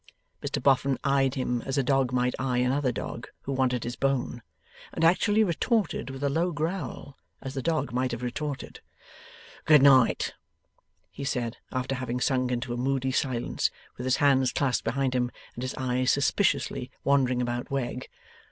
Mr 0.41 0.59
Boffin 0.63 0.97
eyed 1.03 1.35
him 1.35 1.61
as 1.61 1.77
a 1.77 1.83
dog 1.83 2.11
might 2.11 2.33
eye 2.39 2.57
another 2.57 2.91
dog 2.91 3.27
who 3.41 3.53
wanted 3.53 3.83
his 3.83 3.95
bone; 3.95 4.41
and 4.93 5.03
actually 5.05 5.43
retorted 5.43 6.09
with 6.09 6.23
a 6.23 6.27
low 6.29 6.51
growl, 6.51 7.15
as 7.39 7.53
the 7.53 7.61
dog 7.61 7.93
might 7.93 8.09
have 8.09 8.23
retorted. 8.23 8.81
'Good 9.65 9.83
night,' 9.83 10.33
he 11.11 11.23
said, 11.23 11.57
after 11.71 11.93
having 11.93 12.19
sunk 12.19 12.51
into 12.51 12.73
a 12.73 12.77
moody 12.77 13.11
silence, 13.11 13.69
with 13.95 14.05
his 14.05 14.17
hands 14.17 14.51
clasped 14.51 14.85
behind 14.85 15.13
him, 15.13 15.29
and 15.53 15.61
his 15.61 15.75
eyes 15.75 16.09
suspiciously 16.09 16.89
wandering 17.03 17.39
about 17.39 17.69
Wegg. 17.69 18.07
'No! 18.11 18.17